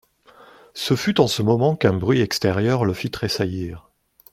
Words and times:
Ce 0.73 0.95
fut 0.95 1.21
en 1.21 1.27
ce 1.27 1.43
moment 1.43 1.75
qu'un 1.75 1.93
bruit 1.93 2.21
extérieur 2.21 2.85
le 2.85 2.93
fit 2.95 3.11
tressaillir. 3.11 3.91